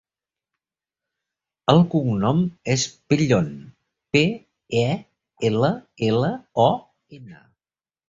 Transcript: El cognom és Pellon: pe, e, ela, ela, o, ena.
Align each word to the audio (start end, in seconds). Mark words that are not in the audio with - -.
El 1.73 1.81
cognom 1.91 2.41
és 2.77 2.87
Pellon: 3.13 3.53
pe, 4.17 4.25
e, 4.83 4.89
ela, 5.53 5.75
ela, 6.13 6.37
o, 6.69 6.71
ena. 7.23 7.43